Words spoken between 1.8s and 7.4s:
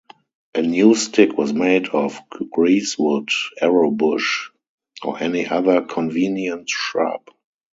of greasewood, arrow bush, or any other convenient shrub.